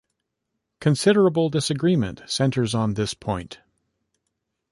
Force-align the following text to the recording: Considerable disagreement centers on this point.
Considerable 0.79 1.49
disagreement 1.51 2.23
centers 2.25 2.73
on 2.73 2.95
this 2.95 3.13
point. 3.13 3.59